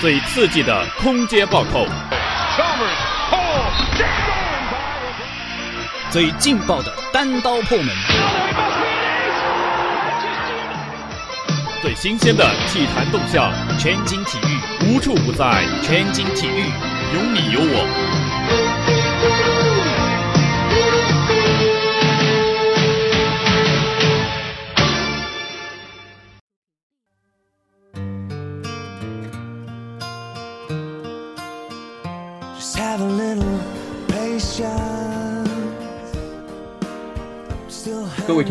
[0.00, 1.86] 最刺激的空接暴扣，
[6.10, 7.88] 最劲爆的单刀破门，
[11.82, 16.64] 最新鲜的体坛动向，全景体育无处不在，全景体育
[17.14, 18.09] 有你有我。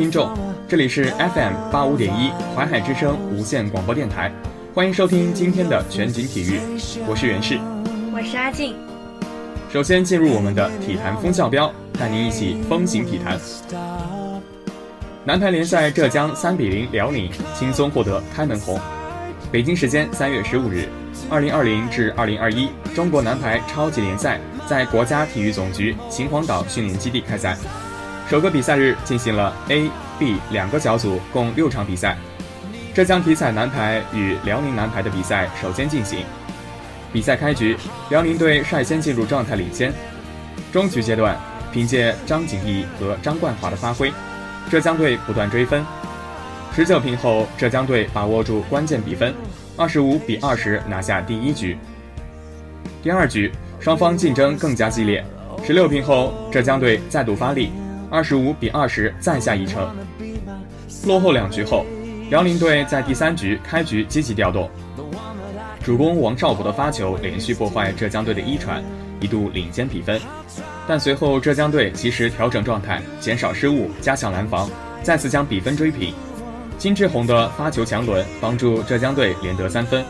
[0.10, 0.36] 听众，
[0.68, 4.32] 这里是 FM 八五点一淮海之声无线广播电台，
[4.74, 6.60] 欢迎收听今天的全景体育，
[7.08, 7.60] 我是袁氏，
[8.12, 8.76] 我是阿静。
[9.72, 13.40] 首先进入我们的体坛风向标，带您一起风行体坛。
[15.24, 18.80] 男排联赛，浙江三比零辽宁，轻松获得开门红。
[19.52, 20.90] 北京时间三月十五日，
[21.30, 27.56] 二零二零至二零二一中国男排超级联赛在国家体育总局秦皇岛训练基地开赛。
[28.30, 32.16] 首个比赛日进行了 A、B 两个小组共六场比赛。
[32.94, 36.20] 浙江体彩男排与辽宁男排的比赛首先进行。
[37.12, 37.76] 比赛开局，
[38.12, 39.92] 辽宁队率先进入状态领先。
[40.72, 41.36] 中局阶段，
[41.72, 44.14] 凭借张景毅和张冠华的发挥，
[44.70, 45.84] 浙江队不断追分。
[46.76, 49.34] 十九平后，浙江队把握住关键比分，
[49.76, 51.76] 二十五比二十拿下第一局。
[53.02, 55.26] 第二局，双方竞争更加激烈。
[55.66, 57.72] 十六平后，浙江队再度发力。
[58.10, 59.88] 二十五比二十再下一城。
[61.06, 61.86] 落后两局后，
[62.30, 64.70] 辽宁队在第三局开局积极调动，
[65.84, 68.84] 主攻王少博的发球连续破坏浙江队的一传，
[69.20, 70.20] 一度领先比分。
[70.88, 74.70] 但随后浙江队及时调整状态，减少失误，加强拦防，
[75.04, 76.14] 再次将比分追平。
[76.78, 80.04] 金志宏的发球强轮帮助浙江队连得三分。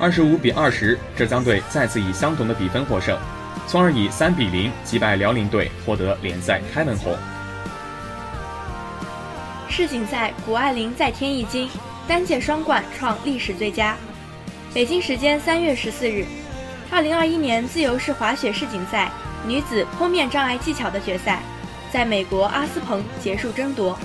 [0.00, 3.18] 二十五比二十，浙江队再次以相同的比分获胜，
[3.68, 7.14] 从而以三比零击败辽宁队，获得联赛开门红。
[9.76, 11.68] 世锦赛，谷爱凌再添一金，
[12.06, 13.96] 单届双冠创历史最佳。
[14.72, 16.24] 北京时间三月十四日，
[16.92, 19.10] 二零二一年自由式滑雪世锦赛
[19.44, 21.42] 女子坡面障碍技巧的决赛，
[21.92, 23.98] 在美国阿斯彭结束争夺。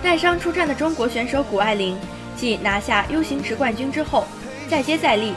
[0.00, 1.98] 带伤出战的中国选手谷爱凌，
[2.36, 4.24] 继拿下 U 型池冠军之后，
[4.68, 5.32] 再接再厉，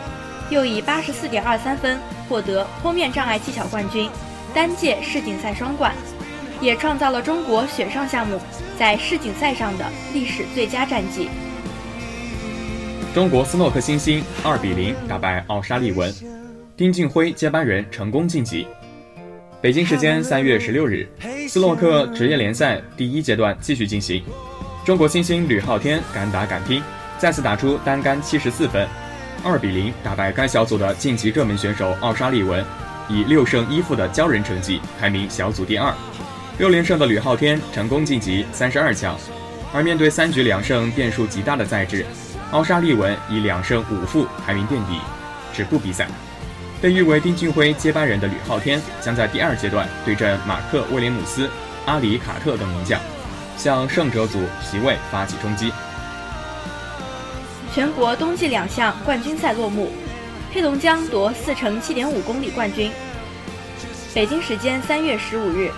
[0.52, 2.00] 又以八十四点二三分
[2.30, 4.12] 获得坡面障碍技巧冠军，
[4.54, 5.92] 单届世锦赛双冠。
[6.62, 8.40] 也创造了中国雪上项目
[8.78, 11.30] 在世锦赛上的历史最佳战绩。
[13.14, 16.14] 中国斯诺克新星二比零打败奥沙利文，
[16.76, 18.68] 丁俊晖接班人成功晋级。
[19.62, 21.08] 北京时间三月十六日，
[21.48, 24.22] 斯诺克职业联赛第一阶段继续进行，
[24.86, 26.84] 中国新星吕昊天敢打敢拼，
[27.18, 28.88] 再次打出单杆七十四分，
[29.44, 32.64] 二比零打败该小组的晋级热门选手奥沙利文，
[33.10, 35.92] 以六胜一负的骄人成绩排名小组第二。
[36.58, 39.20] 六连胜的吕昊天成功晋级三十二强，
[39.74, 42.06] 而面对三局两胜变数极大的赛制，
[42.52, 44.98] 奥沙利文以两胜五负排名垫底，
[45.54, 46.08] 止步比赛。
[46.82, 51.50] 被誉为丁俊晖接班人的吕昊天将在第二阶段对阵马克·威廉姆斯、
[51.86, 53.02] 阿里·卡特等名将，
[53.58, 55.74] 向胜者组席位发起冲击。
[57.74, 59.92] 全国冬季两项冠军赛落幕，
[60.54, 62.90] 黑龙江夺四乘七点五公里冠军。
[64.14, 65.70] 北京时间三月十五日。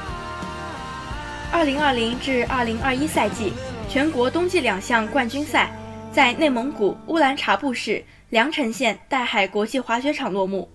[1.57, 3.51] 二零二零至二零二一赛季
[3.89, 5.71] 全国冬季两项冠军赛
[6.11, 10.69] 在内蒙古乌兰察布市凉城县岱海国际滑雪场落幕。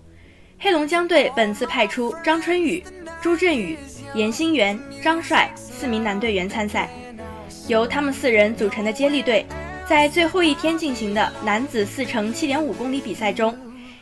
[0.59, 2.83] 黑龙江队本次派出张春雨、
[3.21, 3.77] 朱振宇、
[4.13, 6.89] 严新元、张帅四名男队员参赛，
[7.69, 9.45] 由他们四人组成的接力队，
[9.87, 13.57] 在最后一天进行的男子四乘七点五公里比赛中，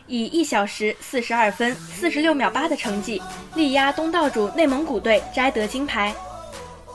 [0.07, 3.21] 以一小时四十二分四十六秒八的成绩
[3.53, 6.11] 力压东道主内蒙古队，摘得金牌。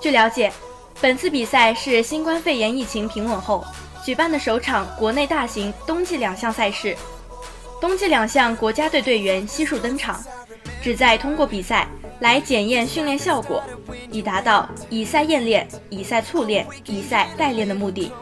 [0.00, 0.52] 据了解，
[1.00, 3.64] 本次比赛是新冠肺炎疫情平稳后
[4.04, 6.96] 举办的首场国内大型冬季两项赛事。
[7.80, 10.22] 冬季两项国家队队员悉数登场，
[10.82, 11.88] 旨在通过比赛
[12.20, 13.62] 来检验训练效果，
[14.10, 18.12] 以达到以赛验练、以赛促练、以赛代练的目的。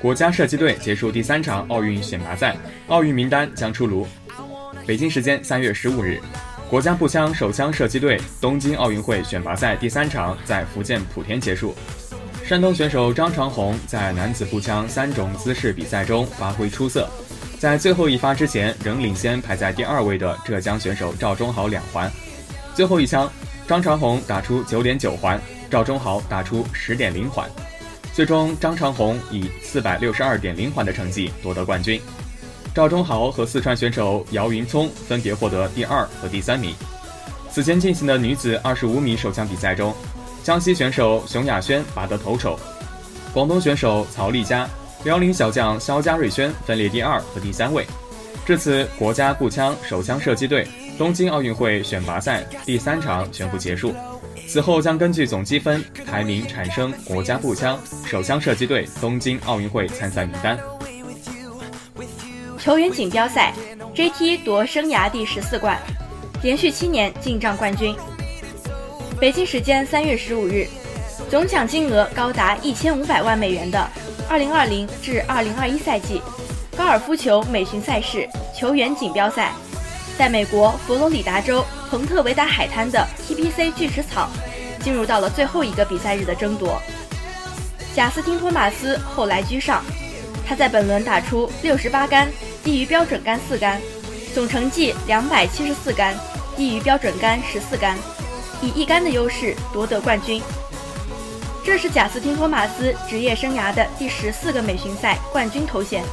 [0.00, 2.56] 国家射击队结束第三场奥运选拔赛，
[2.88, 4.06] 奥运名单将出炉。
[4.86, 6.20] 北京时间三月十五日。
[6.72, 11.74] 国家步枪手枪射击队东京奥运会选拔赛第三场在福建莆田结束。
[12.46, 17.06] 山东选手张长虹在男子步枪三种姿势比赛中发挥出色，
[17.58, 22.10] 在最后一发之前仍领先排在第二位的浙江选手赵忠豪两环。
[22.74, 23.30] 最后一枪，
[23.68, 25.38] 张长虹打出九点九环，
[25.70, 27.46] 赵忠豪打出十点零环，
[28.14, 32.00] 最终张长虹以四百六十二点零环的成绩夺得冠军。
[32.74, 36.74] 赵忠豪和四川选手姚云聪分别获得第二和第三名。
[37.50, 39.94] 此前进行的女子二十五米手枪比赛中，
[40.42, 42.58] 江西选手熊雅轩拔得头筹，
[43.34, 44.66] 广东选手曹丽佳、
[45.04, 47.86] 辽宁小将肖佳瑞轩分列第二和第三位。
[48.46, 50.66] 至此，国家步枪手枪射击队
[50.96, 53.94] 东京奥运会选拔赛第三场全部结束。
[54.48, 60.58] 此后将根据总积分排名产生国家步枪手枪射击队东京奥运会参赛名单。
[62.62, 63.52] 球员锦标赛
[63.92, 65.76] ，JT 夺生涯第十四冠，
[66.44, 67.92] 连续七年进账冠军。
[69.18, 70.68] 北京时间三月十五日，
[71.28, 73.84] 总奖金额高达一千五百万美元的
[74.28, 76.22] 二零二零至二零二一赛季
[76.76, 79.50] 高尔夫球美巡赛事球员锦标赛，
[80.16, 84.30] 在美国佛罗里达州彭特维达海滩的 TPC 巨石草，
[84.78, 86.80] 进入到了最后一个比赛日的争夺。
[87.92, 89.82] 贾斯汀·托马斯后来居上，
[90.46, 92.30] 他在本轮打出六十八杆。
[92.62, 93.80] 低于标准杆四杆，
[94.32, 96.14] 总成绩两百七十四杆，
[96.56, 97.98] 低于标准杆十四杆，
[98.62, 100.40] 以一杆的优势夺得冠军。
[101.64, 106.04] 这是贾斯汀·托马斯职业生涯的第十四个美巡赛冠军头衔。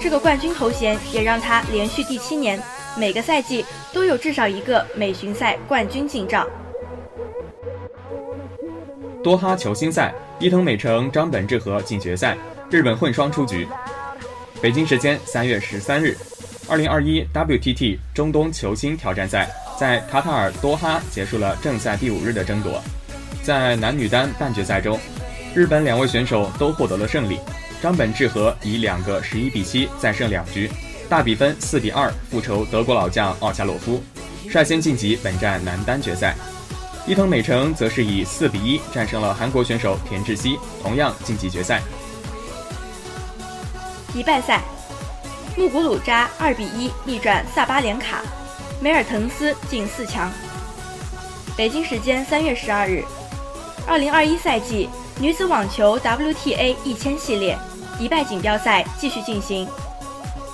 [0.00, 2.62] 这个冠军头衔也让他连续第七年
[2.96, 6.46] 每个赛季都有至少一个美巡赛冠军进账。
[9.22, 12.36] 多哈球星赛，伊藤美诚、张本智和进决赛，
[12.70, 13.66] 日本混双出局。
[14.64, 16.16] 北京时间三月十三日，
[16.66, 19.46] 二零二一 WTT 中东球星挑战赛
[19.78, 22.82] 在卡塔尔多哈结束了正赛第五日的争夺。
[23.42, 24.98] 在男女单半决赛中，
[25.54, 27.38] 日本两位选手都获得了胜利。
[27.82, 30.70] 张本智和以两个十一比七再胜两局，
[31.10, 34.02] 大比分四比二复仇德国老将奥恰洛夫，
[34.48, 36.34] 率先晋级本站男单决赛。
[37.06, 41.82] 伊藤美诚则是以四比一战胜了韩国选手田志希，同样晋级决赛。
[44.14, 44.60] 迪拜赛，
[45.56, 48.22] 穆古鲁扎二比一逆转萨巴连卡，
[48.80, 50.30] 梅尔滕斯进四强。
[51.56, 53.02] 北京时间三月十二日，
[53.88, 54.88] 二零二一赛季
[55.18, 57.58] 女子网球 WTA 一千系列
[57.98, 59.66] 迪拜锦标赛继续进行。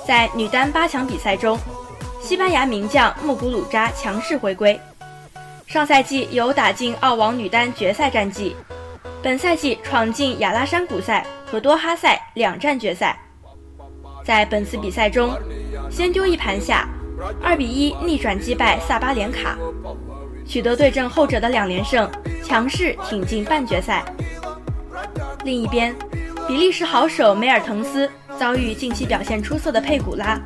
[0.06, 1.58] 在女单八强比赛中，
[2.22, 4.80] 西班牙名将穆古鲁扎强势回归。
[5.66, 8.56] 上赛季有打进澳网女单决赛战绩，
[9.22, 13.14] 本赛季闯进亚拉山谷赛和多哈赛两战决赛。
[14.24, 15.36] 在本次比赛中，
[15.90, 16.88] 先丢一盘下，
[17.42, 19.56] 二比一逆转击败萨巴连卡，
[20.46, 22.08] 取得对阵后者的两连胜，
[22.44, 24.04] 强势挺进半决赛。
[25.44, 25.94] 另一边，
[26.46, 28.08] 比利时好手梅尔滕斯
[28.38, 30.38] 遭遇近期表现出色的佩古拉，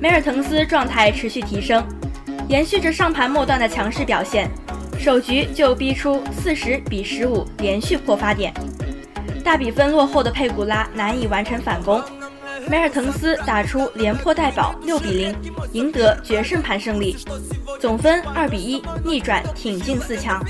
[0.00, 1.82] 梅尔滕斯状态持续提升，
[2.48, 4.48] 延续着上盘末段的强势表现，
[4.98, 8.52] 首局就逼出四十比十五连续破发点，
[9.42, 12.02] 大比分落后的佩古拉难以完成反攻。
[12.68, 15.34] 梅尔滕斯打出连破带保，六比零
[15.72, 17.16] 赢得决胜盘胜利，
[17.80, 20.42] 总分二比一逆转挺进四强。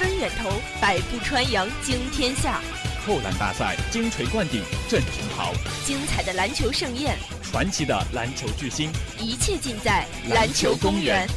[0.00, 0.48] 分远投，
[0.80, 2.54] 百步穿杨，惊天下；
[3.04, 5.52] 扣篮大赛，金锤灌顶，震群豪。
[5.84, 11.28] 精彩的篮球盛宴，传奇的篮球巨星，一切尽在篮球公园。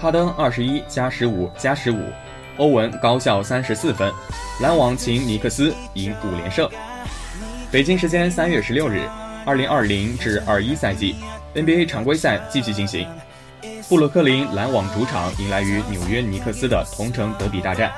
[0.00, 1.98] 哈登二十一加十五加十五，
[2.58, 4.12] 欧文高效三十四分，
[4.62, 6.70] 篮网擒尼克斯赢五连胜。
[7.70, 9.02] 北京时间三月十六日，
[9.44, 11.16] 二零二零至二一赛季
[11.54, 13.06] NBA 常规赛继续进行。
[13.90, 17.92] 布鲁克林篮网主场迎来与纽约尼克斯的同城德比大战。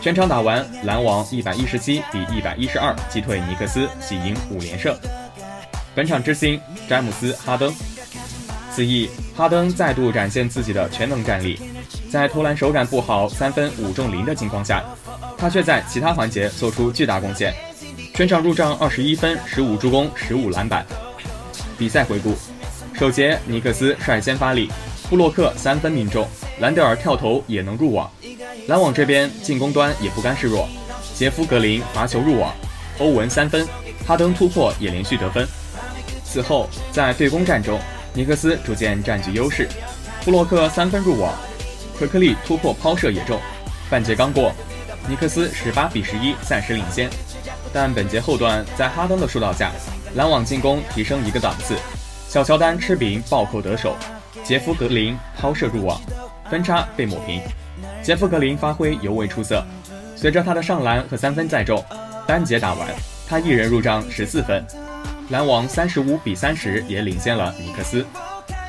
[0.00, 4.96] 全场打完，篮网一百一十七比一百一十二击退尼克斯，喜迎五连胜。
[5.94, 7.70] 本场之星詹姆斯·哈登。
[8.74, 11.60] 此役，哈登再度展现自己的全能战力，
[12.10, 14.82] 在投篮手感不好、三分五中零的情况下，
[15.36, 17.52] 他却在其他环节做出巨大贡献。
[18.14, 20.84] 全场入账二十一分、十五助攻、十五篮板。
[21.78, 22.36] 比赛回顾：
[22.92, 24.70] 首节尼克斯率先发力，
[25.08, 26.28] 布洛克三分命中，
[26.60, 28.10] 兰德尔跳投也能入网。
[28.68, 30.68] 篮网这边进攻端也不甘示弱，
[31.14, 32.54] 杰夫格林罚球入网，
[32.98, 33.66] 欧文三分，
[34.06, 35.48] 哈登突破也连续得分。
[36.22, 37.80] 此后在对攻战中，
[38.12, 39.66] 尼克斯逐渐占据优势，
[40.22, 41.34] 布洛克三分入网，
[41.98, 43.40] 可克利突破抛射也中。
[43.88, 44.52] 半节刚过，
[45.08, 47.08] 尼克斯十八比十一暂时领先。
[47.72, 49.72] 但本节后段在哈登的疏导下，
[50.14, 51.74] 篮网进攻提升一个档次。
[52.28, 53.96] 小乔丹吃饼暴扣得手，
[54.44, 56.00] 杰夫格林抛射入网，
[56.50, 57.40] 分差被抹平。
[58.02, 59.64] 杰夫格林发挥尤为出色，
[60.16, 61.82] 随着他的上篮和三分在中，
[62.26, 62.88] 单节打完，
[63.28, 64.64] 他一人入账十四分。
[65.30, 68.04] 篮网三十五比三十也领先了尼克斯。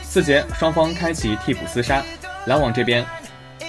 [0.01, 2.03] 四节双方开启替补厮杀，
[2.45, 3.05] 篮网这边，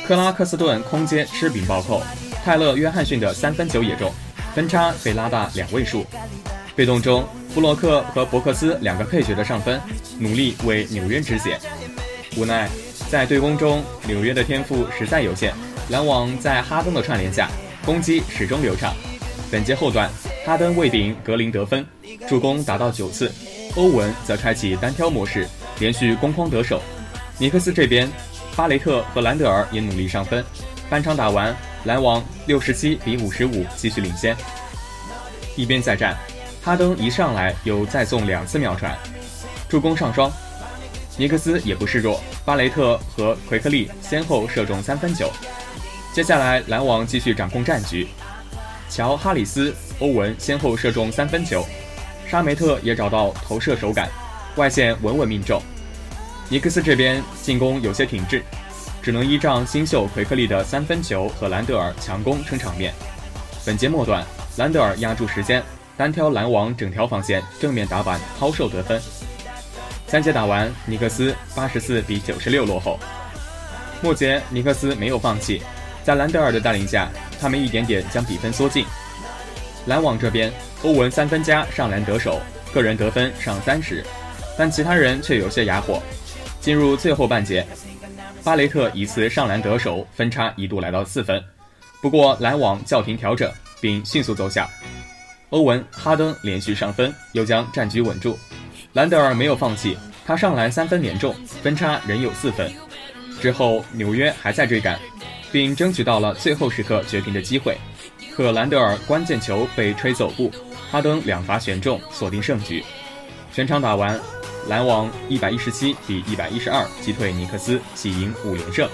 [0.06, 2.02] 克拉克斯顿空接吃饼暴扣，
[2.44, 4.12] 泰勒约翰逊的三分球也中，
[4.54, 6.06] 分差被拉大两位数。
[6.76, 7.26] 被动中。
[7.54, 9.80] 布洛克和伯克斯两个配角的上分，
[10.18, 11.56] 努力为纽约止血。
[12.36, 12.68] 无奈
[13.08, 15.54] 在对攻中，纽约的天赋实在有限。
[15.88, 17.48] 篮网在哈登的串联下，
[17.86, 18.92] 攻击始终流畅。
[19.52, 20.10] 本节后段，
[20.44, 21.86] 哈登为顶格林得分，
[22.26, 23.32] 助攻达到九次。
[23.76, 25.46] 欧文则开启单挑模式，
[25.78, 26.82] 连续攻筐得手。
[27.38, 28.10] 尼克斯这边，
[28.56, 30.44] 巴雷特和兰德尔也努力上分。
[30.90, 34.36] 半场打完，篮网六十七比五十五继续领先。
[35.56, 36.16] 一边再战。
[36.62, 38.96] 哈登一上来又再送两次秒传，
[39.68, 40.32] 助攻上双。
[41.18, 45.30] 尼克斯也不示弱，巴雷特和奎克利先后射中三分球。
[46.14, 48.08] 接下来篮网继续掌控战局，
[48.88, 51.66] 乔哈里斯、欧文先后射中三分球，
[52.26, 54.08] 沙梅特也找到投射手感，
[54.56, 55.60] 外线稳稳命中。
[56.48, 58.42] 尼克斯这边进攻有些停滞，
[59.04, 62.90] 只能依仗新秀奎克利的三分球和兰德尔强攻撑场面。
[63.62, 64.24] 本节末段，
[64.56, 65.62] 兰德尔压住时间。
[65.94, 68.98] 单挑篮网整条防线，正面打板抛售得分。
[70.06, 72.98] 三节打完，尼克斯八十四比九十六落后。
[74.00, 75.62] 末节，尼克斯没有放弃，
[76.02, 78.86] 在兰德尔的带领下，他们一点点将比分缩近。
[79.84, 80.50] 篮网这边，
[80.82, 82.40] 欧文三分加上篮得手，
[82.72, 84.02] 个人得分上三十，
[84.56, 86.02] 但其他人却有些哑火。
[86.60, 87.66] 进入最后半节，
[88.44, 91.42] 巴雷特一次上篮得手，分差一度来到四分。
[92.02, 94.68] 不过篮网叫停调整，并迅速走下。
[95.48, 98.38] 欧文、哈登连续上分，又将战局稳住。
[98.92, 99.96] 兰德尔没有放弃，
[100.26, 102.70] 他上篮三分连中，分差仍有四分。
[103.40, 105.00] 之后纽约还在追赶，
[105.50, 107.78] 并争取到了最后时刻绝平的机会，
[108.36, 110.52] 可兰德尔关键球被吹走步，
[110.90, 112.84] 哈登两罚全中，锁定胜局。
[113.54, 114.20] 全场打完，
[114.68, 118.88] 篮网一百一十七比一百一十二击退尼克斯，喜迎五连胜。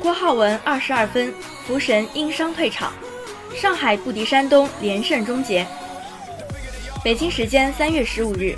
[0.00, 1.32] 郭浩文二十二分。
[1.66, 2.92] 福神因伤退场，
[3.56, 5.66] 上海不敌山东，连胜终结。
[7.02, 8.54] 北京时间三月十五日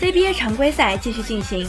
[0.00, 1.68] ，CBA 常规赛继续进行，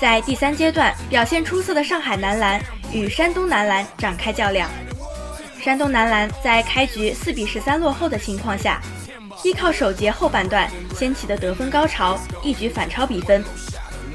[0.00, 2.62] 在第三阶段表现出色的上海男篮
[2.92, 4.70] 与山东男篮展开较量。
[5.60, 8.80] 山东男篮在开局四比十三落后的情况下，
[9.42, 13.42] 依靠首节后半段掀起的得分高潮，一举反超比分，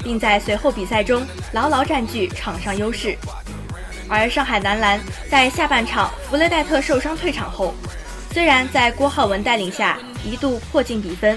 [0.02, 3.16] 并在随后比赛中牢牢占据场上优势。
[4.08, 7.74] 而上海男篮在下半场弗雷戴特受伤退场后，
[8.30, 11.36] 虽然在郭浩文带领下一度迫近比分，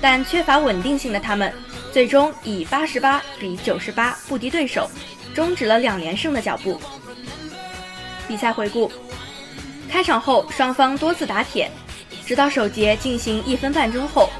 [0.00, 1.54] 但缺乏稳定性的他们，
[1.92, 4.90] 最终以八十八比九十八不敌对手，
[5.32, 6.80] 终止了两连胜的脚步。
[8.26, 8.90] 比赛回顾：
[9.88, 11.70] 开场后双方多次打铁，
[12.26, 14.30] 直到首节进行一分半钟后，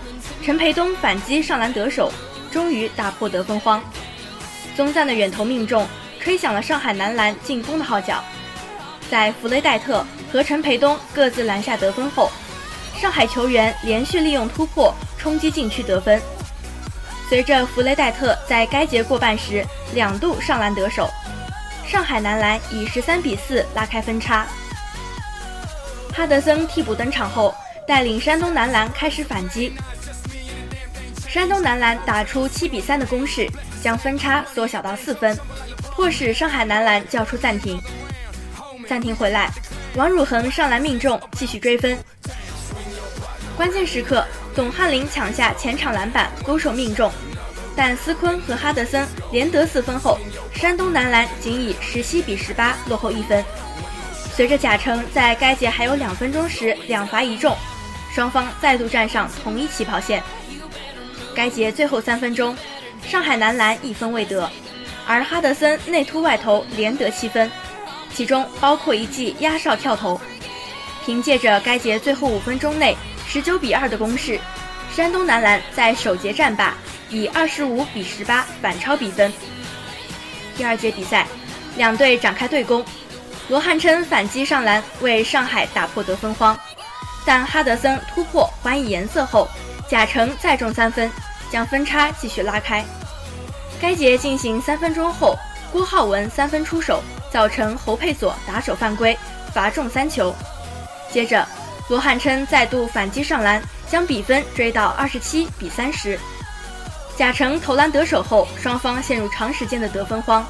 [0.43, 2.13] 陈培东反击上篮得手，
[2.51, 3.83] 终于打破得分荒。
[4.77, 5.87] 宗赞的远投命中。
[6.21, 8.25] 吹响了上海男篮进攻的号角，
[9.11, 12.31] 在弗雷戴特和陈培东各自篮下得分后，
[12.99, 16.19] 上海球员连续利用突破冲击禁区得分。
[17.29, 19.63] 随着弗雷戴特在该节过半时
[19.93, 21.11] 两度上篮得手，
[21.87, 24.47] 上海男篮以十三比四拉开分差。
[26.15, 27.55] 哈德森替补登场后，
[27.87, 29.73] 带领山东男篮开始反击，
[31.29, 33.47] 山东男篮打出七比三的攻势，
[33.83, 35.37] 将分差缩小到四分。
[35.95, 37.81] 迫使上海男篮叫出暂停。
[38.89, 39.51] 暂停回来，
[39.97, 41.97] 王汝恒上篮命中，继续追分。
[43.57, 44.25] 关键时刻，
[44.55, 47.13] 董翰林抢下前场篮板，勾手命中。
[47.77, 50.19] 但斯坤和哈德森连得四分后，
[50.55, 53.45] 山东男篮仅以十七比十八落后一分。
[54.35, 57.57] 随着贾诚在该节还有两分钟时两罚一中，
[58.15, 60.23] 双方再度站上同一起跑线。
[61.35, 62.57] 该节最后三分钟，
[63.05, 64.49] 上海男篮一分未得。
[65.05, 67.51] 而哈德森内突外投连得七分，
[68.15, 70.19] 其中包括一记压哨跳投。
[71.05, 74.39] 凭借着该节最后五分钟内十九比二的攻势，
[74.95, 76.73] 山东男篮在首节战罢，
[77.11, 79.31] 以二十五比十八反超比分。
[80.57, 81.27] 第二节比赛，
[81.77, 82.83] 两队展开对攻，
[83.49, 86.57] 罗汉琛反击上篮为上海打破得分荒，
[87.25, 89.49] 但哈德森突破还以颜色后，
[89.89, 91.11] 贾诚再中三分，
[91.51, 92.85] 将分差继续拉开。
[93.81, 95.37] 该节进行三分钟后，
[95.73, 99.17] 郭浩文三分出手，造成侯佩佐打手犯规，
[99.53, 100.35] 罚中三球。
[101.11, 101.47] 接着，
[101.89, 106.19] 罗汉琛再度反击上篮，将比分追到二十七比三十。
[107.17, 110.45] 贾诚投篮得手后，双方陷入长时间的得分荒，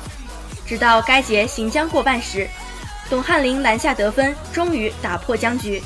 [0.67, 2.49] 直到该节行将过半时，
[3.11, 5.83] 董翰林篮下得分，终于打破僵局。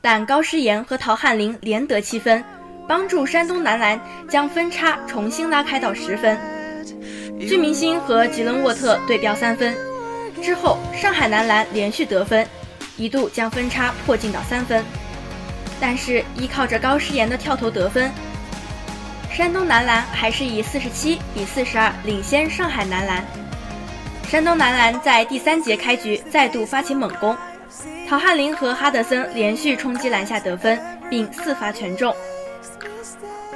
[0.00, 2.42] 但高诗岩和陶汉林连得七分，
[2.86, 6.38] 帮助山东男篮将分差重新拉开到十分。
[7.40, 9.76] 具明星和吉伦沃特对标三分，
[10.42, 12.46] 之后上海男篮连续得分，
[12.96, 14.84] 一度将分差迫近到三分。
[15.80, 18.10] 但是依靠着高诗岩的跳投得分。
[19.30, 23.24] 山东男篮还是以四十七比四十二领先上海男篮。
[24.28, 27.36] 山东男篮在第三节开局再度发起猛攻，
[28.08, 30.78] 陶汉林和哈德森连续冲击篮下得分，
[31.10, 32.14] 并四罚全中。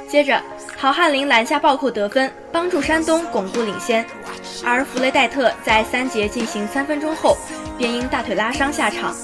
[0.07, 0.41] 接着，
[0.77, 4.05] 陶汉林篮下暴扣得分，帮助山东巩固领先。
[4.63, 7.37] 而弗雷戴特在三节进行三分钟后
[7.77, 9.15] 便因大腿拉伤下场，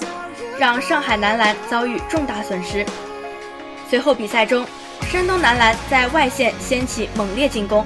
[0.58, 2.86] 让上海男篮遭遇重大损失。
[3.90, 4.66] 随后比赛中。
[5.10, 7.84] 山东男篮在外线掀起猛烈进攻，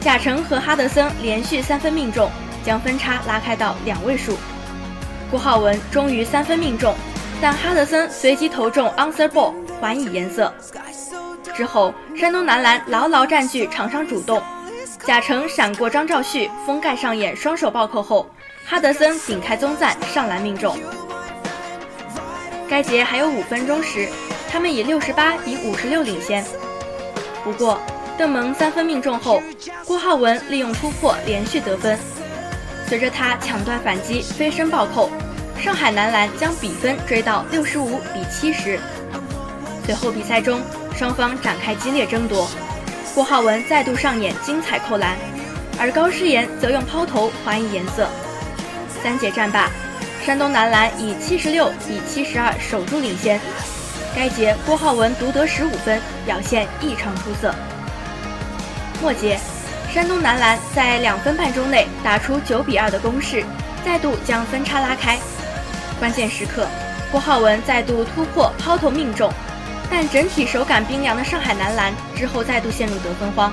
[0.00, 2.28] 贾诚和哈德森连续三分命中，
[2.62, 4.36] 将分差拉开到两位数。
[5.32, 6.94] 郭浩文终于三分命中，
[7.40, 10.52] 但哈德森随即投中 answer ball 还以颜色。
[11.54, 14.42] 之后，山东男篮牢牢占据场上主动，
[15.06, 18.28] 贾诚闪过张兆旭封盖上演双手暴扣后，
[18.66, 20.76] 哈德森顶开宗赞上篮命中。
[22.68, 24.10] 该节还有五分钟时。
[24.50, 26.44] 他们以六十八比五十六领先。
[27.42, 27.80] 不过，
[28.18, 29.42] 邓蒙三分命中后，
[29.86, 31.98] 郭浩文利用突破连续得分。
[32.92, 35.08] 随着他抢断反击、飞身暴扣，
[35.58, 38.78] 上海男篮将比分追到六十五比七十。
[39.86, 40.60] 随后比赛中，
[40.94, 42.46] 双方展开激烈争夺，
[43.14, 45.16] 郭浩文再度上演精彩扣篮，
[45.80, 48.06] 而高诗岩则用抛投还以颜色。
[49.02, 49.70] 三节战罢，
[50.22, 53.40] 山东男篮以七十六比七十二守住领先。
[54.14, 57.54] 该节郭浩文独得十五分，表现异常出色。
[59.00, 59.38] 末节，
[59.92, 63.44] 山东男篮在两分半钟内打出九比二的攻势，
[63.84, 65.18] 再度将分差拉开。
[65.98, 66.66] 关键时刻，
[67.10, 69.30] 郭浩文再度突破抛投命中，
[69.90, 73.52] 但整体手感冰凉的上海男篮之后再度陷入得分荒，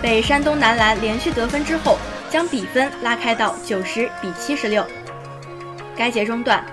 [0.00, 1.98] 被山东男篮连续得分之后，
[2.30, 4.82] 将比分拉开到九十比七十六。
[5.94, 6.64] 该节中段，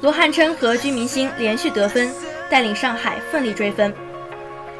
[0.00, 2.12] 罗汉琛和居明星连续得分。
[2.50, 3.94] 带领上海奋力追分，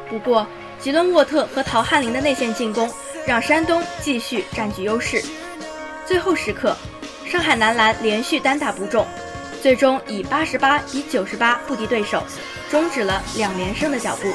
[0.09, 0.45] 不过
[0.77, 2.91] 吉伦沃特和陶汉林的内线进攻
[3.25, 5.23] 让山东继续占据优势。
[6.05, 6.75] 最后时刻，
[7.25, 9.05] 上海男篮连续单打不中，
[9.61, 12.23] 最终以八十八比九十八不敌对手，
[12.69, 14.31] 终止了两连胜的脚步。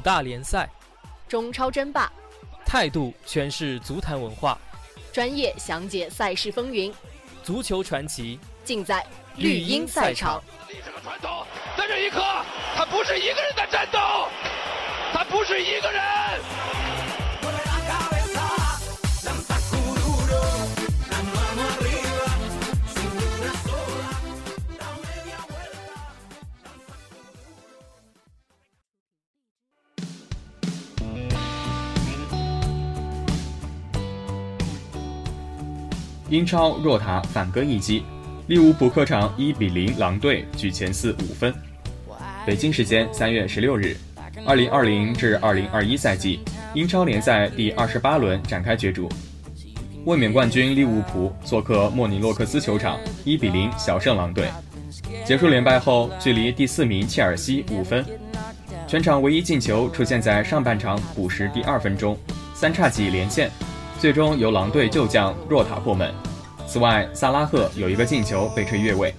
[0.00, 0.66] 五大联赛，
[1.28, 2.10] 中超争霸，
[2.64, 4.56] 态度诠释足坛文化，
[5.12, 6.90] 专业详解赛事风云，
[7.42, 8.40] 足球传奇。
[8.64, 9.04] 尽在
[9.36, 10.42] 绿茵赛场。
[10.68, 12.22] 历史的传统，在这一刻，
[12.74, 13.98] 他不是一个人在战斗，
[15.12, 16.02] 他不是一个人。
[36.30, 38.04] 英超若塔反戈一击，
[38.46, 41.52] 利物浦客场一比零狼队居前四五分。
[42.46, 43.96] 北京时间三月十六日，
[44.46, 46.38] 二零二零至二零二一赛季
[46.72, 49.08] 英超联赛第二十八轮展开角逐，
[50.04, 54.48] 卫冕冠军利物浦做客莫尼洛克斯球场一比零小胜狼队。
[55.26, 58.06] 结束连败后，距离第四名切尔西五分。
[58.86, 62.16] 全场唯一进球出现在上半场补时第二分钟，
[62.54, 63.50] 三叉戟连线。
[64.00, 66.10] 最终由狼队旧将若塔破门。
[66.66, 69.14] 此外，萨拉赫有一个进球被吹越位。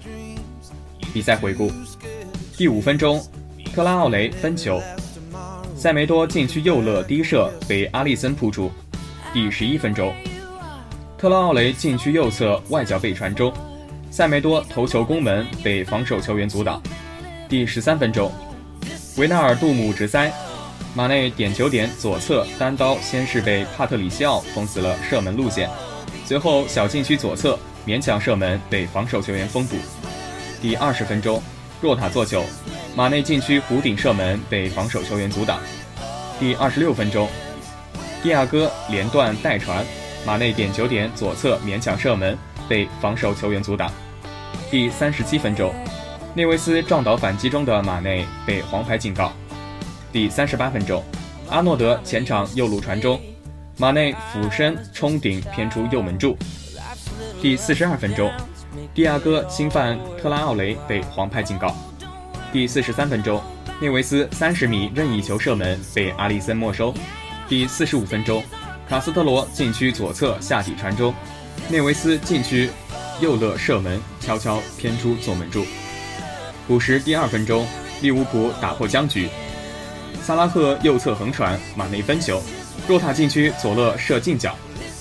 [1.14, 1.70] 比赛回顾：
[2.56, 3.24] 第五分钟，
[3.72, 4.82] 特拉奥雷分球，
[5.76, 8.72] 塞梅多禁区右勒低射被阿利森扑出。
[9.32, 10.12] 第十一分钟，
[11.16, 13.52] 特拉奥雷禁区右侧外脚背传中，
[14.10, 16.82] 塞梅多头球攻门被防守球员阻挡。
[17.48, 18.32] 第十三分钟，
[19.16, 20.32] 维纳尔杜姆直塞。
[20.94, 25.70] 马内点球点左侧单刀，先是被帕特里西奥封死了射门路线，
[26.26, 29.76] 随后小禁区左侧勉强射门被防守球员封堵。
[30.60, 31.42] 第二十分钟，
[31.80, 32.44] 若塔做球，
[32.94, 35.58] 马内禁区弧顶射门被防守球员阻挡。
[36.38, 37.26] 第二十六分钟，
[38.22, 39.82] 蒂亚戈连断带传，
[40.26, 42.36] 马内点球点左侧勉强射门
[42.68, 43.90] 被防守球员阻挡。
[44.70, 45.74] 第三十七分钟，
[46.34, 49.32] 内维斯撞倒反击中的马内被黄牌警告。
[50.12, 51.02] 第三十八分钟，
[51.48, 53.18] 阿诺德前场右路传中，
[53.78, 56.36] 马内俯身冲顶偏出右门柱。
[57.40, 58.30] 第四十二分钟，
[58.94, 61.74] 蒂亚戈侵犯特拉奥雷被黄牌警告。
[62.52, 63.42] 第四十三分钟，
[63.80, 66.92] 内维斯三十米任意球射门被阿里森没收。
[67.48, 68.44] 第四十五分钟，
[68.86, 71.14] 卡斯特罗禁区左侧下底传中，
[71.70, 72.68] 内维斯禁区
[73.18, 75.64] 右勒射门悄悄偏出左门柱。
[76.68, 77.66] 补时第二分钟，
[78.02, 79.30] 利物浦打破僵局，
[80.24, 82.40] 萨拉赫右侧横传，马内分球，
[82.86, 84.54] 若塔禁区左勒射近角，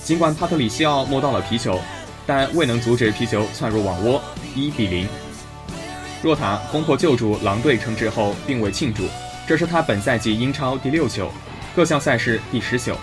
[0.03, 1.79] 尽管帕特里西奥摸到了皮球，
[2.25, 4.19] 但未能阻止皮球窜入网窝，
[4.55, 5.07] 一比零。
[6.23, 9.03] 若塔攻破救主狼队城池后，并未庆祝，
[9.47, 11.31] 这是他本赛季英超第六球，
[11.75, 12.97] 各项赛事第十球。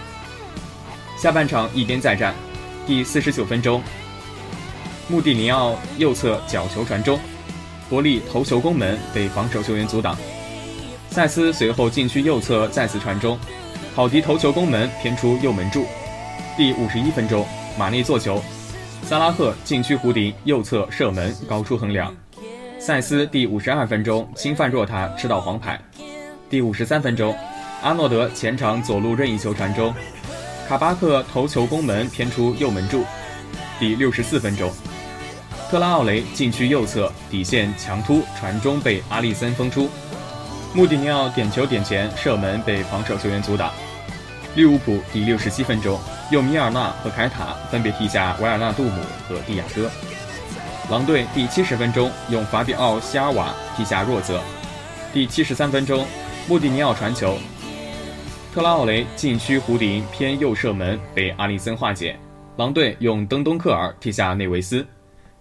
[1.17, 2.35] 下半场一边再战，
[2.85, 3.81] 第四十九分钟，
[5.07, 7.19] 穆蒂尼奥右侧角球传中，
[7.89, 10.17] 伯利头球攻门被防守球员阻挡。
[11.11, 13.39] 塞斯随后禁区右侧再次传中，
[13.95, 15.85] 郝迪头球攻门偏出右门柱。
[16.57, 17.47] 第五十一分钟，
[17.79, 18.43] 马内做球，
[19.03, 22.15] 萨拉赫禁区弧顶右侧射门高出横梁。
[22.79, 25.81] 塞斯第五十二分钟侵犯若塔吃到黄牌。
[26.49, 27.35] 第五十三分钟，
[27.83, 29.93] 阿诺德前场左路任意球传中，
[30.69, 33.05] 卡巴克头球攻门偏出右门柱。
[33.81, 34.71] 第六十四分钟，
[35.71, 39.89] 特拉奥雷禁区右侧底线强突传中被阿利森封出，
[40.75, 43.73] 穆蒂尼奥点球点前射门被防守球员阻挡。
[44.55, 45.99] 利物浦第六十七分钟
[46.31, 49.91] 用米尔纳和凯塔分别替下维尔纳杜姆和蒂亚戈。
[50.91, 54.43] 狼队第七十分钟用法比奥·希尔瓦替下若泽。
[55.13, 56.07] 第七十三分钟，
[56.49, 57.39] 穆蒂尼奥传球，
[58.55, 62.19] 特拉奥雷禁区弧顶偏右射门被阿里森化解。
[62.57, 64.87] 狼队用登东克尔替下内维斯。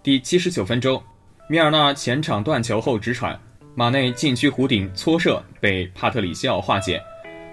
[0.03, 1.01] 第七十九分钟，
[1.49, 3.37] 米尔纳前场断球后直传，
[3.79, 6.99] 马内禁区弧顶搓射被帕特里西奥化解。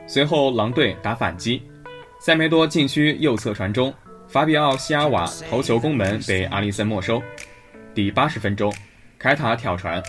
[0.07, 1.63] 随后狼队打反击，
[2.19, 3.93] 塞梅多禁区右侧传中，
[4.27, 7.23] 法比奥·西尔瓦头球攻门被阿里森没收。
[7.93, 8.73] 第八十分钟，
[9.19, 10.03] 凯塔挑传，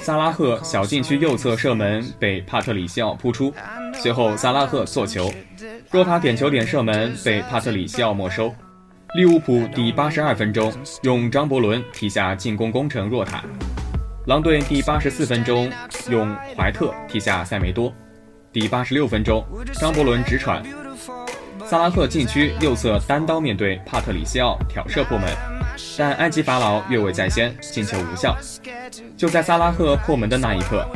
[0.00, 3.52] 萨拉赫小禁区右侧射门被帕特里西奥扑出，
[3.92, 5.30] 随后萨拉赫做球，
[5.90, 8.50] 若塔点球点射门被帕特里西奥没收。
[9.14, 13.44] 利物浦第八十二分钟用张伯伦替下进攻功臣若塔，
[14.26, 15.70] 狼队第八十四分钟
[16.10, 17.92] 用怀特替下塞梅多，
[18.52, 20.62] 第八十六分钟张伯伦直传，
[21.64, 25.28] 萨拉赫禁区右侧单刀面对帕特里西奥挑射破门。
[25.96, 28.36] 但埃及法老越位在先，进球无效。
[29.16, 30.86] 就在萨拉赫破门的那一刻，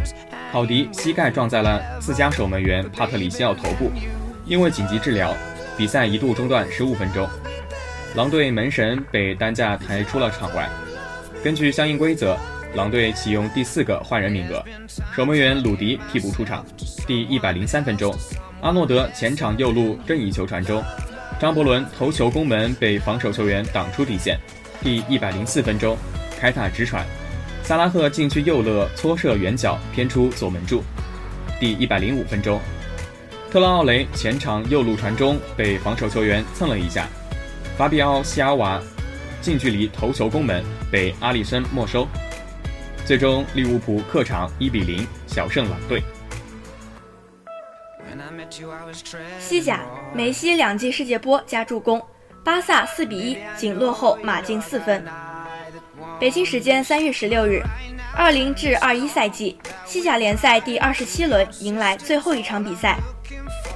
[0.52, 3.90] 考迪膝盖撞在了自家守门员帕特里西奥头部，
[4.44, 5.34] 因为紧急治疗，
[5.78, 7.26] 比赛一度中断十五分钟。
[8.14, 10.68] 狼队门神被担架抬出了场外。
[11.42, 12.36] 根据相应规则，
[12.74, 14.62] 狼队启用第四个换人名额，
[15.14, 16.66] 守门员鲁迪替补出场。
[17.06, 18.12] 第一百零三分钟，
[18.60, 20.82] 阿诺德前场右路任意球传中，
[21.40, 24.38] 张伯伦头球攻门被防守球员挡出底线。
[24.82, 25.96] 第一百零四分钟，
[26.38, 27.06] 凯塔直传，
[27.62, 30.82] 萨拉赫禁区右勒搓射远角偏出左门柱。
[31.60, 32.60] 第一百零五分钟，
[33.52, 37.06] 特拉奥雷前场右路传中被防守球员蹭了一下，
[37.78, 38.82] 法比奥·西尔瓦
[39.40, 42.08] 近距离头球攻门被阿里森没收。
[43.06, 46.02] 最终，利物浦客场一比零小胜狼队。
[49.38, 49.80] 西甲，
[50.14, 52.00] 梅西两记世界波加助攻。
[52.42, 55.04] 巴萨四比一仅落后马竞四分。
[56.18, 57.62] 北京时间三月十六日，
[58.16, 62.96] 二零至二一赛季西甲联赛第二十七轮迎来最后一场比赛，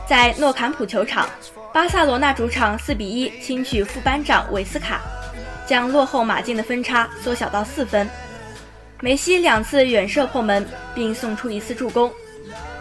[0.08, 1.28] 在诺坎普球场，
[1.72, 5.02] 巴塞罗那主场四比一轻取副班长维斯卡，
[5.66, 8.08] 将落后马竞的分差缩小到四分。
[9.00, 12.12] 梅西两次远射破门，并送出一次助攻，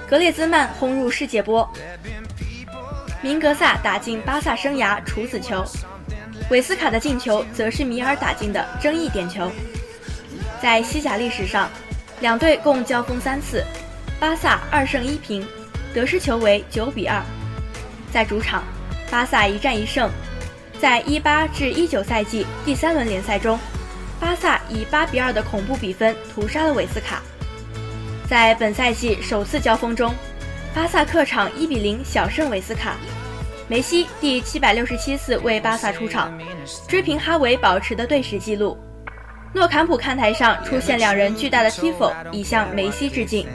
[0.10, 1.69] 格列兹曼轰入世界波。
[3.21, 5.63] 明格萨打进巴萨生涯处子球，
[6.49, 9.51] 韦斯卡的进球则是米尔打进的争议点球。
[10.60, 11.69] 在西甲历史上，
[12.19, 13.63] 两队共交锋三次，
[14.19, 15.45] 巴萨二胜一平，
[15.93, 17.21] 得失球为九比二。
[18.12, 18.63] 在主场，
[19.12, 20.10] 巴萨一战一胜。
[20.80, 23.60] 在一八至一九赛季第三轮联赛中，
[24.19, 27.21] 巴萨以八比二的恐怖比分屠杀了韦斯卡。
[28.30, 30.13] 在本赛季首次交锋中。
[30.75, 32.97] 巴萨客场一比零小胜韦斯卡，
[33.67, 36.32] 梅西第七百六十七次为巴萨出场，
[36.88, 38.77] 追平哈维保持的队史纪录。
[39.53, 43.47] 诺坎普看台上出现两人巨大的 tifo，以向梅西致敬。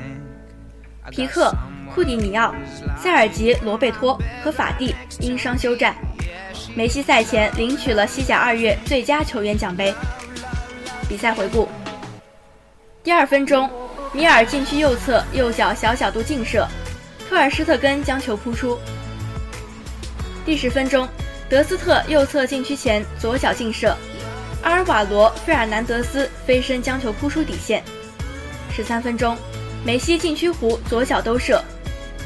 [1.13, 1.55] 皮克、
[1.95, 2.53] 库蒂尼奥、
[3.01, 5.95] 塞尔吉罗贝托和法蒂因伤休战。
[6.75, 9.95] 梅西赛前领取了西甲二月最佳球员奖杯。
[11.13, 11.69] 比赛回顾：
[13.05, 13.69] 第二分钟，
[14.15, 16.67] 米尔禁区右侧右脚小角度劲射，
[17.29, 18.79] 特尔施特根将球扑出。
[20.47, 21.07] 第十分钟，
[21.51, 23.95] 德斯特右侧禁区前左脚劲射，
[24.63, 27.85] 阿尔瓦罗·费尔南德斯飞身将球扑出底线。
[28.75, 29.37] 十三分钟，
[29.85, 31.63] 梅西禁区弧左脚兜射，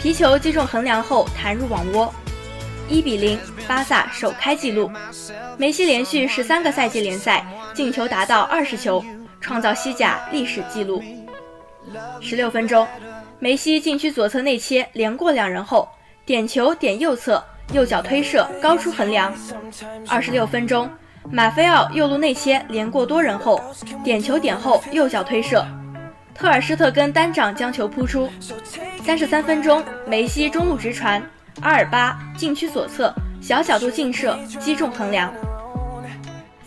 [0.00, 2.14] 皮球击中横梁后弹入网窝。
[2.88, 4.88] 一比零，巴萨首开纪录。
[5.58, 7.44] 梅西连续十三个赛季联赛
[7.76, 9.04] 进球达到二十球，
[9.38, 11.02] 创造西甲历史纪录。
[12.22, 12.88] 十六分钟，
[13.38, 15.86] 梅西禁区左侧内切连过两人后
[16.24, 19.30] 点球点右侧，右脚推射高出横梁。
[20.08, 20.88] 二十六分钟，
[21.30, 23.62] 马菲奥右路内切连过多人后
[24.02, 25.62] 点球点后右脚推射，
[26.34, 28.30] 特尔施特根单掌将球扑出。
[29.04, 31.22] 三十三分钟，梅西中路直传。
[31.60, 35.30] 阿尔巴禁区左侧小角度劲射击中横梁。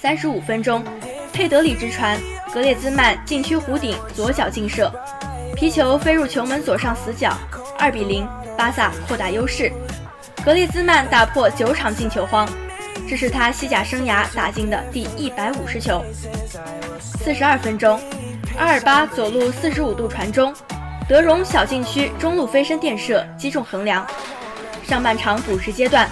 [0.02, 0.82] 三十五分钟，
[1.34, 2.18] 佩德里直传，
[2.54, 4.90] 格列兹曼禁区弧顶左脚劲射，
[5.58, 7.38] 皮球飞入球门左上死角。
[7.78, 8.26] 二比零，
[8.58, 9.70] 巴萨扩大优势。
[10.46, 12.48] 格列兹曼打破九场进球荒，
[13.10, 16.02] 这是他西甲生涯打进的第一百五十球。
[17.02, 18.00] 四十二分钟，
[18.58, 20.54] 阿尔巴左路四十五度传中，
[21.10, 24.08] 德容小禁区中路飞身垫射击中横梁。
[24.82, 26.08] 上半场补时阶段，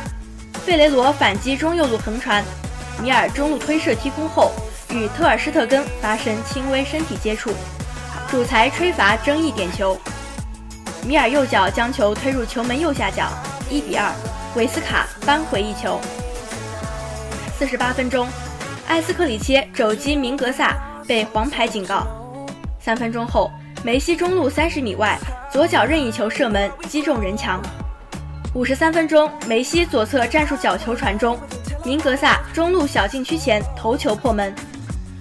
[0.66, 2.44] 费雷罗反击中右路横传，
[3.02, 4.52] 米尔中路推射踢空后
[4.92, 7.52] 与特尔施特根发生轻微身体接触，
[8.30, 9.98] 主裁吹罚争议点球，
[11.06, 13.30] 米尔右脚将球推入球门右下角，
[13.70, 14.12] 一比二，
[14.56, 16.00] 维斯卡扳回一球。
[17.58, 18.28] 四十八分钟，
[18.88, 20.76] 埃斯克里切肘击明格萨
[21.08, 22.08] 被黄牌警告。
[22.80, 23.52] 三分钟后，
[23.84, 25.18] 梅西中路三十米外
[25.52, 27.62] 左脚任意球射门击中人墙。
[28.54, 31.38] 五十三分钟，梅西左侧战术角球传中，
[31.86, 34.54] 明格萨中路小禁区前头球破门，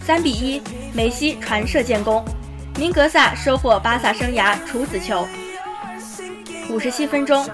[0.01, 0.61] 三比一，
[0.93, 2.25] 梅西传射建功，
[2.79, 5.27] 明格萨收获巴萨生涯处子球。
[6.69, 7.49] 五十七分钟，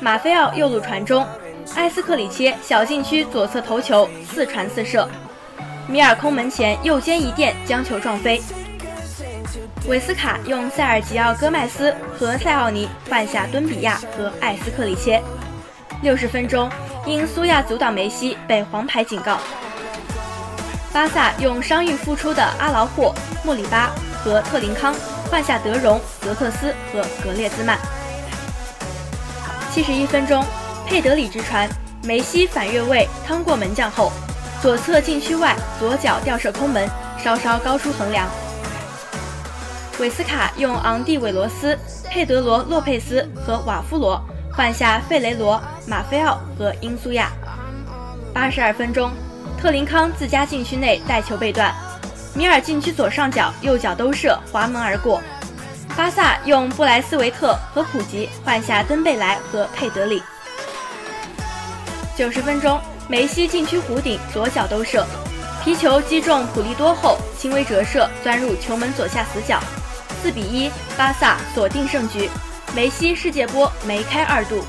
[0.00, 1.26] 马菲奥右路传中，
[1.76, 5.08] 埃斯克里切小禁区左侧头球四传四射，
[5.88, 8.42] 米尔空门前右肩一垫将球撞飞。
[9.86, 15.22] 韦斯卡用塞尔吉奥·戈麦斯和塞奥尼换下敦比亚和埃斯克里切。
[16.00, 16.70] 六十分钟，
[17.04, 19.38] 因苏亚阻挡梅西被黄牌警告。
[20.92, 23.90] 巴萨用伤愈复出的阿劳霍、莫里巴
[24.22, 24.94] 和特林康
[25.30, 27.78] 换下德容、泽克斯和格列兹曼。
[29.72, 30.44] 七十一分钟，
[30.86, 31.68] 佩德里直传，
[32.04, 34.12] 梅西反越位趟过门将后，
[34.62, 36.88] 左侧禁区外左脚吊射空门，
[37.22, 38.28] 稍稍高出横梁。
[39.98, 41.76] 韦斯卡用昂蒂韦罗斯、
[42.08, 44.24] 佩德罗洛佩斯和瓦夫罗
[44.58, 47.30] 换下费雷罗、马菲奥和英苏亚。
[48.34, 49.12] 八十二分钟，
[49.56, 51.72] 特林康自家禁区内带球被断，
[52.34, 55.22] 米尔禁区左上角右脚兜射滑门而过。
[55.96, 60.20] 巴萨用布莱斯维特和普吉换下登贝莱和佩德里。
[62.16, 65.06] 九十分钟，梅西禁区弧顶左脚兜射，
[65.62, 69.60] 皮球击中普利多后轻微折射钻入球门左下死角。
[70.20, 72.28] 四比一，巴萨锁定胜局，
[72.74, 74.62] 梅西世界波梅开二度。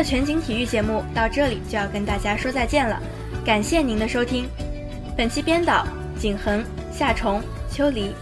[0.00, 2.98] 的全景体育节目到这里就要跟大家说再见了，
[3.44, 4.48] 感谢您的收听。
[5.14, 5.86] 本期编导
[6.18, 8.14] 景恒、夏虫、秋离，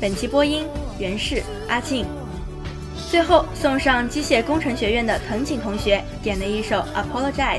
[0.00, 0.64] 本期播音
[0.96, 2.06] 袁氏、阿庆。
[3.10, 7.58] 最后送上机械工程学院的藤井同学点的一首《Apologize》，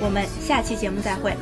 [0.00, 1.34] 我们下期节目再会。